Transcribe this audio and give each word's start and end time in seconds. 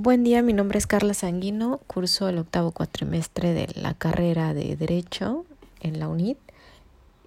Buen 0.00 0.22
día, 0.22 0.42
mi 0.42 0.52
nombre 0.52 0.78
es 0.78 0.86
Carla 0.86 1.12
Sanguino, 1.12 1.80
curso 1.88 2.28
el 2.28 2.38
octavo 2.38 2.70
cuatrimestre 2.70 3.52
de 3.52 3.66
la 3.74 3.94
carrera 3.94 4.54
de 4.54 4.76
Derecho 4.76 5.44
en 5.80 5.98
la 5.98 6.06
UNIT 6.06 6.38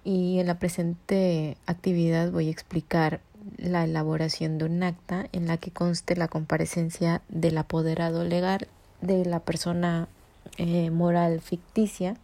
y 0.04 0.38
en 0.38 0.46
la 0.46 0.58
presente 0.58 1.58
actividad 1.66 2.32
voy 2.32 2.48
a 2.48 2.50
explicar 2.50 3.20
la 3.58 3.84
elaboración 3.84 4.56
de 4.56 4.64
un 4.64 4.82
acta 4.82 5.26
en 5.32 5.48
la 5.48 5.58
que 5.58 5.70
conste 5.70 6.16
la 6.16 6.28
comparecencia 6.28 7.20
del 7.28 7.58
apoderado 7.58 8.24
legal 8.24 8.66
de 9.02 9.26
la 9.26 9.40
persona 9.40 10.08
eh, 10.56 10.90
moral 10.90 11.42
ficticia. 11.42 12.16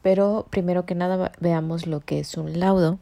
Pero 0.00 0.46
primero 0.50 0.86
que 0.86 0.94
nada 0.94 1.32
veamos 1.40 1.88
lo 1.88 1.98
que 1.98 2.20
es 2.20 2.36
un 2.36 2.60
laudo. 2.60 3.00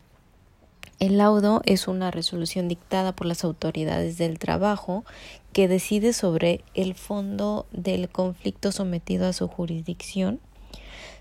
El 0.98 1.18
laudo 1.18 1.62
es 1.64 1.86
una 1.86 2.10
resolución 2.10 2.66
dictada 2.66 3.14
por 3.14 3.28
las 3.28 3.44
autoridades 3.44 4.18
del 4.18 4.40
trabajo 4.40 5.04
que 5.52 5.68
decide 5.68 6.12
sobre 6.12 6.64
el 6.74 6.94
fondo 6.94 7.66
del 7.70 8.08
conflicto 8.08 8.72
sometido 8.72 9.28
a 9.28 9.32
su 9.32 9.46
jurisdicción. 9.46 10.40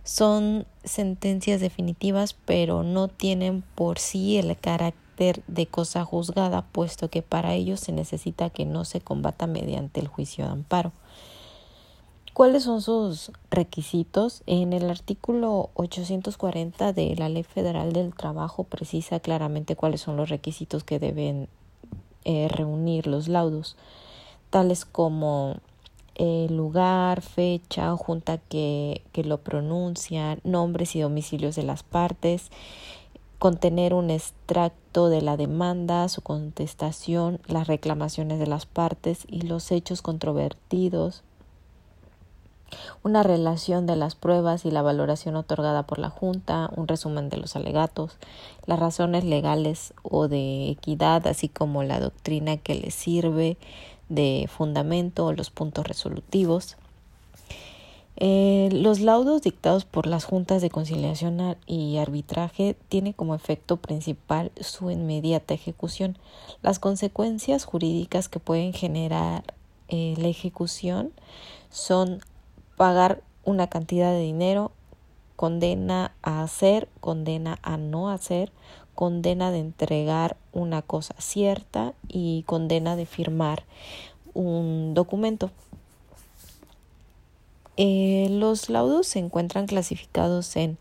Son 0.03 0.65
sentencias 0.83 1.61
definitivas, 1.61 2.33
pero 2.33 2.81
no 2.81 3.07
tienen 3.07 3.61
por 3.75 3.99
sí 3.99 4.37
el 4.37 4.57
carácter 4.57 5.43
de 5.47 5.67
cosa 5.67 6.03
juzgada, 6.05 6.63
puesto 6.63 7.09
que 7.09 7.21
para 7.21 7.53
ello 7.53 7.77
se 7.77 7.91
necesita 7.91 8.49
que 8.49 8.65
no 8.65 8.83
se 8.83 8.99
combata 8.99 9.45
mediante 9.45 9.99
el 9.99 10.07
juicio 10.07 10.45
de 10.45 10.51
amparo. 10.51 10.91
¿Cuáles 12.37 12.65
son 12.65 12.83
sus 12.83 13.31
requisitos? 13.49 14.43
En 14.45 14.71
el 14.71 14.91
artículo 14.91 15.71
840 15.73 16.93
de 16.93 17.15
la 17.15 17.29
Ley 17.29 17.41
Federal 17.41 17.93
del 17.93 18.13
Trabajo 18.13 18.63
precisa 18.63 19.19
claramente 19.19 19.75
cuáles 19.75 20.01
son 20.01 20.17
los 20.17 20.29
requisitos 20.29 20.83
que 20.83 20.99
deben 20.99 21.49
eh, 22.25 22.47
reunir 22.47 23.07
los 23.07 23.27
laudos, 23.27 23.75
tales 24.51 24.85
como 24.85 25.55
el 26.13 26.55
lugar, 26.55 27.23
fecha, 27.23 27.97
junta 27.97 28.37
que, 28.37 29.01
que 29.13 29.23
lo 29.23 29.39
pronuncia, 29.39 30.37
nombres 30.43 30.95
y 30.95 30.99
domicilios 31.01 31.55
de 31.55 31.63
las 31.63 31.81
partes, 31.81 32.51
contener 33.39 33.95
un 33.95 34.11
extracto 34.11 35.09
de 35.09 35.23
la 35.23 35.37
demanda, 35.37 36.07
su 36.07 36.21
contestación, 36.21 37.39
las 37.47 37.65
reclamaciones 37.65 38.37
de 38.37 38.45
las 38.45 38.67
partes 38.67 39.25
y 39.27 39.41
los 39.41 39.71
hechos 39.71 40.03
controvertidos, 40.03 41.23
una 43.03 43.23
relación 43.23 43.85
de 43.85 43.95
las 43.95 44.15
pruebas 44.15 44.65
y 44.65 44.71
la 44.71 44.81
valoración 44.81 45.35
otorgada 45.35 45.83
por 45.83 45.99
la 45.99 46.09
Junta, 46.09 46.69
un 46.75 46.87
resumen 46.87 47.29
de 47.29 47.37
los 47.37 47.55
alegatos, 47.55 48.17
las 48.65 48.79
razones 48.79 49.23
legales 49.23 49.93
o 50.03 50.27
de 50.27 50.69
equidad, 50.69 51.25
así 51.27 51.49
como 51.49 51.83
la 51.83 51.99
doctrina 51.99 52.57
que 52.57 52.75
le 52.75 52.91
sirve 52.91 53.57
de 54.09 54.49
fundamento 54.49 55.25
o 55.25 55.33
los 55.33 55.49
puntos 55.49 55.87
resolutivos. 55.87 56.77
Eh, 58.19 58.69
los 58.71 58.99
laudos 58.99 59.43
dictados 59.43 59.85
por 59.85 60.07
las 60.07 60.25
juntas 60.25 60.63
de 60.63 60.71
conciliación 60.71 61.55
y 61.67 61.97
arbitraje 61.97 62.75
tienen 62.89 63.13
como 63.13 63.35
efecto 63.35 63.77
principal 63.77 64.51
su 64.59 64.89
inmediata 64.89 65.53
ejecución. 65.53 66.17
Las 66.63 66.79
consecuencias 66.79 67.65
jurídicas 67.65 68.27
que 68.27 68.39
pueden 68.39 68.73
generar 68.73 69.43
eh, 69.89 70.15
la 70.17 70.29
ejecución 70.29 71.11
son 71.69 72.21
pagar 72.77 73.21
una 73.43 73.67
cantidad 73.67 74.11
de 74.11 74.21
dinero, 74.21 74.71
condena 75.35 76.13
a 76.21 76.43
hacer, 76.43 76.87
condena 77.01 77.59
a 77.63 77.75
no 77.75 78.09
hacer, 78.09 78.51
condena 78.95 79.51
de 79.51 79.59
entregar 79.59 80.37
una 80.53 80.81
cosa 80.81 81.13
cierta 81.19 81.93
y 82.07 82.43
condena 82.43 82.95
de 82.95 83.05
firmar 83.05 83.63
un 84.33 84.93
documento. 84.93 85.51
Eh, 87.77 88.27
los 88.31 88.69
laudos 88.69 89.07
se 89.07 89.19
encuentran 89.19 89.67
clasificados 89.67 90.55
en 90.55 90.77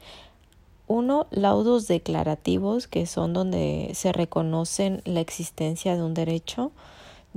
uno, 0.88 1.26
laudos 1.30 1.88
declarativos, 1.88 2.86
que 2.86 3.06
son 3.06 3.32
donde 3.32 3.90
se 3.94 4.12
reconocen 4.12 5.02
la 5.04 5.20
existencia 5.20 5.96
de 5.96 6.02
un 6.02 6.14
derecho. 6.14 6.72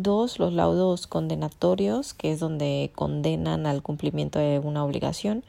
Dos, 0.01 0.39
los 0.39 0.53
laudos 0.53 1.07
condenatorios, 1.07 2.13
que 2.13 2.31
es 2.31 2.39
donde 2.39 2.89
condenan 2.95 3.65
al 3.65 3.81
cumplimiento 3.81 4.39
de 4.39 4.57
una 4.59 4.85
obligación. 4.85 5.43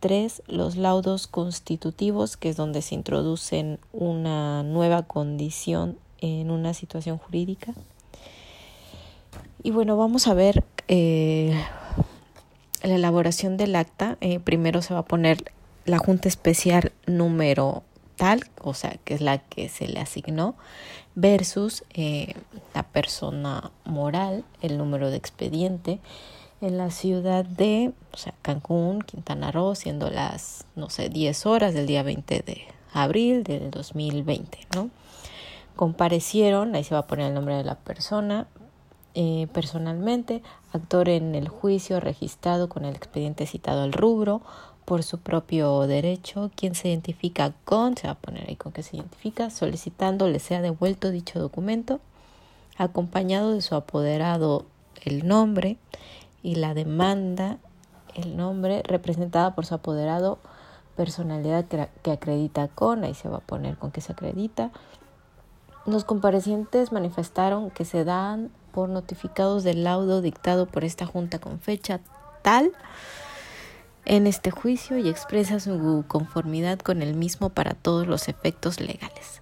Tres, 0.00 0.42
los 0.48 0.76
laudos 0.76 1.28
constitutivos, 1.28 2.36
que 2.36 2.48
es 2.48 2.56
donde 2.56 2.82
se 2.82 2.96
introducen 2.96 3.78
una 3.92 4.64
nueva 4.64 5.04
condición 5.04 5.96
en 6.20 6.50
una 6.50 6.74
situación 6.74 7.18
jurídica. 7.18 7.72
Y 9.62 9.70
bueno, 9.70 9.96
vamos 9.96 10.26
a 10.26 10.34
ver 10.34 10.64
eh, 10.88 11.54
la 12.82 12.96
elaboración 12.96 13.56
del 13.56 13.76
acta. 13.76 14.18
Eh, 14.20 14.40
primero 14.40 14.82
se 14.82 14.92
va 14.92 15.00
a 15.00 15.04
poner 15.04 15.52
la 15.84 15.98
Junta 15.98 16.26
Especial 16.26 16.90
número 17.06 17.84
tal, 18.18 18.44
o 18.60 18.74
sea, 18.74 18.98
que 19.04 19.14
es 19.14 19.22
la 19.22 19.38
que 19.38 19.70
se 19.70 19.88
le 19.88 20.00
asignó, 20.00 20.56
versus 21.14 21.84
eh, 21.94 22.34
la 22.74 22.82
persona 22.82 23.70
moral, 23.86 24.44
el 24.60 24.76
número 24.76 25.10
de 25.10 25.16
expediente, 25.16 26.00
en 26.60 26.76
la 26.76 26.90
ciudad 26.90 27.44
de 27.44 27.92
Cancún, 28.42 29.00
Quintana 29.00 29.52
Roo, 29.52 29.74
siendo 29.74 30.10
las, 30.10 30.66
no 30.74 30.90
sé, 30.90 31.08
10 31.08 31.46
horas 31.46 31.72
del 31.72 31.86
día 31.86 32.02
20 32.02 32.40
de 32.40 32.62
abril 32.92 33.44
del 33.44 33.70
2020, 33.70 34.58
¿no? 34.74 34.90
Comparecieron, 35.76 36.74
ahí 36.74 36.82
se 36.82 36.94
va 36.94 37.00
a 37.00 37.06
poner 37.06 37.28
el 37.28 37.34
nombre 37.34 37.54
de 37.54 37.62
la 37.62 37.76
persona, 37.76 38.48
eh, 39.14 39.46
personalmente, 39.52 40.42
actor 40.72 41.08
en 41.08 41.36
el 41.36 41.48
juicio 41.48 42.00
registrado 42.00 42.68
con 42.68 42.84
el 42.84 42.96
expediente 42.96 43.46
citado 43.46 43.82
al 43.82 43.92
rubro, 43.92 44.42
por 44.88 45.02
su 45.02 45.18
propio 45.18 45.86
derecho, 45.86 46.50
quien 46.56 46.74
se 46.74 46.88
identifica 46.88 47.52
con, 47.66 47.94
se 47.94 48.06
va 48.06 48.14
a 48.14 48.18
poner 48.18 48.48
ahí 48.48 48.56
con 48.56 48.72
que 48.72 48.82
se 48.82 48.96
identifica, 48.96 49.50
solicitando 49.50 50.28
le 50.28 50.38
sea 50.38 50.62
devuelto 50.62 51.10
dicho 51.10 51.38
documento, 51.38 52.00
acompañado 52.78 53.52
de 53.52 53.60
su 53.60 53.74
apoderado 53.74 54.64
el 55.04 55.28
nombre 55.28 55.76
y 56.42 56.54
la 56.54 56.72
demanda, 56.72 57.58
el 58.14 58.38
nombre 58.38 58.82
representada 58.82 59.54
por 59.54 59.66
su 59.66 59.74
apoderado, 59.74 60.38
personalidad 60.96 61.66
que 61.66 62.10
acredita 62.10 62.68
con, 62.68 63.04
ahí 63.04 63.12
se 63.12 63.28
va 63.28 63.36
a 63.36 63.40
poner 63.40 63.76
con 63.76 63.90
que 63.90 64.00
se 64.00 64.12
acredita. 64.12 64.70
Los 65.84 66.04
comparecientes 66.04 66.92
manifestaron 66.92 67.68
que 67.68 67.84
se 67.84 68.04
dan 68.04 68.50
por 68.72 68.88
notificados 68.88 69.64
del 69.64 69.84
laudo 69.84 70.22
dictado 70.22 70.64
por 70.64 70.82
esta 70.84 71.04
junta 71.04 71.38
con 71.38 71.60
fecha 71.60 72.00
tal 72.40 72.72
en 74.08 74.26
este 74.26 74.50
juicio 74.50 74.98
y 74.98 75.08
expresa 75.08 75.60
su 75.60 76.04
conformidad 76.08 76.80
con 76.80 77.02
el 77.02 77.14
mismo 77.14 77.50
para 77.50 77.74
todos 77.74 78.06
los 78.06 78.28
efectos 78.28 78.80
legales. 78.80 79.40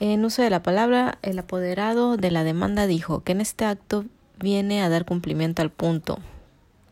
En 0.00 0.24
uso 0.24 0.40
de 0.42 0.50
la 0.50 0.62
palabra, 0.62 1.18
el 1.22 1.38
apoderado 1.38 2.16
de 2.16 2.30
la 2.30 2.44
demanda 2.44 2.86
dijo 2.86 3.22
que 3.22 3.32
en 3.32 3.40
este 3.40 3.66
acto 3.66 4.04
viene 4.38 4.82
a 4.82 4.88
dar 4.88 5.04
cumplimiento 5.04 5.62
al 5.62 5.70
punto 5.70 6.18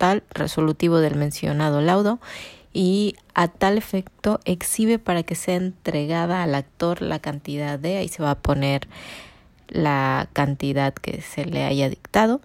tal 0.00 0.22
resolutivo 0.30 0.98
del 0.98 1.14
mencionado 1.16 1.82
laudo 1.82 2.20
y 2.72 3.16
a 3.34 3.48
tal 3.48 3.76
efecto 3.76 4.40
exhibe 4.46 4.98
para 4.98 5.22
que 5.22 5.34
sea 5.34 5.56
entregada 5.56 6.42
al 6.42 6.54
actor 6.54 7.02
la 7.02 7.18
cantidad 7.18 7.78
de, 7.78 7.98
ahí 7.98 8.08
se 8.08 8.22
va 8.22 8.30
a 8.30 8.38
poner 8.38 8.88
la 9.68 10.28
cantidad 10.32 10.94
que 10.94 11.20
se 11.20 11.44
le 11.44 11.64
haya 11.64 11.90
dictado, 11.90 12.40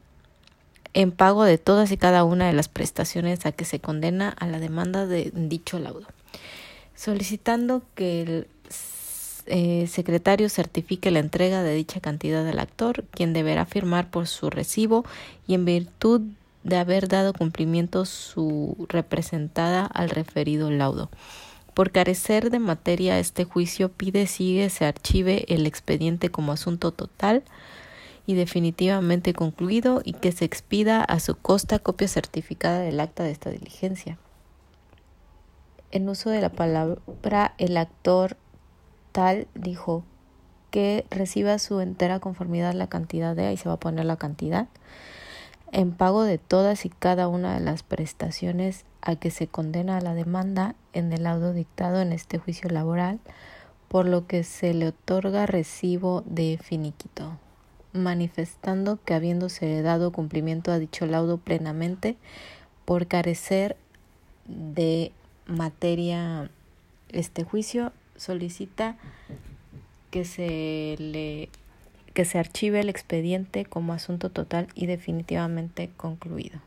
en 0.95 1.11
pago 1.11 1.43
de 1.43 1.57
todas 1.57 1.91
y 1.91 1.97
cada 1.97 2.23
una 2.23 2.47
de 2.47 2.53
las 2.53 2.69
prestaciones 2.69 3.45
a 3.45 3.51
que 3.51 3.65
se 3.65 3.79
condena 3.79 4.29
a 4.29 4.47
la 4.47 4.59
demanda 4.59 5.05
de 5.05 5.29
dicho 5.35 5.77
laudo, 5.77 6.07
solicitando 6.95 7.83
que 7.95 8.21
el 8.21 8.47
eh, 9.45 9.87
secretario 9.87 10.49
certifique 10.49 11.11
la 11.11 11.19
entrega 11.19 11.63
de 11.63 11.75
dicha 11.75 11.99
cantidad 11.99 12.47
al 12.47 12.59
actor, 12.59 13.03
quien 13.11 13.33
deberá 13.33 13.65
firmar 13.65 14.09
por 14.09 14.25
su 14.25 14.49
recibo 14.49 15.05
y 15.45 15.53
en 15.53 15.65
virtud 15.65 16.21
de 16.63 16.77
haber 16.77 17.09
dado 17.09 17.33
cumplimiento 17.33 18.05
su 18.05 18.87
representada 18.89 19.85
al 19.85 20.09
referido 20.09 20.71
laudo. 20.71 21.09
Por 21.73 21.91
carecer 21.91 22.51
de 22.51 22.59
materia 22.59 23.19
este 23.19 23.43
juicio 23.43 23.89
pide 23.89 24.27
sigue 24.27 24.69
se 24.69 24.85
archive 24.85 25.43
el 25.49 25.67
expediente 25.67 26.29
como 26.29 26.53
asunto 26.53 26.91
total 26.91 27.43
y 28.25 28.35
definitivamente 28.35 29.33
concluido 29.33 30.01
y 30.03 30.13
que 30.13 30.31
se 30.31 30.45
expida 30.45 31.03
a 31.03 31.19
su 31.19 31.35
costa 31.35 31.79
copia 31.79 32.07
certificada 32.07 32.79
del 32.79 32.99
acta 32.99 33.23
de 33.23 33.31
esta 33.31 33.49
diligencia. 33.49 34.17
En 35.91 36.09
uso 36.09 36.29
de 36.29 36.41
la 36.41 36.49
palabra, 36.49 37.53
el 37.57 37.77
actor 37.77 38.37
tal 39.11 39.47
dijo 39.53 40.03
que 40.71 41.05
reciba 41.09 41.57
su 41.59 41.79
entera 41.79 42.19
conformidad 42.19 42.73
la 42.73 42.87
cantidad 42.87 43.35
de, 43.35 43.45
ahí 43.45 43.57
se 43.57 43.69
va 43.69 43.75
a 43.75 43.79
poner 43.79 44.05
la 44.05 44.17
cantidad, 44.17 44.67
en 45.71 45.93
pago 45.93 46.23
de 46.23 46.37
todas 46.37 46.85
y 46.85 46.89
cada 46.89 47.27
una 47.27 47.53
de 47.53 47.59
las 47.59 47.83
prestaciones 47.83 48.85
a 49.01 49.15
que 49.15 49.31
se 49.31 49.47
condena 49.47 49.97
a 49.97 50.01
la 50.01 50.13
demanda 50.13 50.75
en 50.93 51.13
el 51.13 51.23
laudo 51.23 51.53
dictado 51.53 52.01
en 52.01 52.11
este 52.11 52.39
juicio 52.39 52.69
laboral, 52.69 53.19
por 53.87 54.05
lo 54.07 54.27
que 54.27 54.43
se 54.43 54.73
le 54.73 54.87
otorga 54.87 55.45
recibo 55.45 56.23
de 56.25 56.59
finiquito. 56.61 57.37
Manifestando 57.95 58.99
que 59.03 59.13
habiéndose 59.13 59.81
dado 59.81 60.11
cumplimiento 60.11 60.71
a 60.71 60.79
dicho 60.79 61.05
laudo 61.05 61.37
plenamente, 61.37 62.17
por 62.85 63.07
carecer 63.07 63.75
de 64.45 65.11
materia 65.47 66.49
este 67.09 67.43
juicio, 67.43 67.91
solicita 68.15 68.97
que 70.11 70.25
se 70.25 70.95
le 70.99 71.49
que 72.13 72.23
se 72.23 72.39
archive 72.39 72.79
el 72.79 72.87
expediente 72.87 73.65
como 73.65 73.91
asunto 73.91 74.31
total 74.31 74.67
y 74.73 74.85
definitivamente 74.85 75.89
concluido. 75.97 76.61